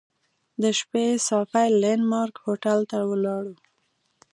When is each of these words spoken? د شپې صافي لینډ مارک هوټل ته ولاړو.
د 0.61 0.63
شپې 0.79 1.05
صافي 1.27 1.67
لینډ 1.81 2.03
مارک 2.11 2.35
هوټل 2.45 2.79
ته 2.91 2.97
ولاړو. 3.09 3.55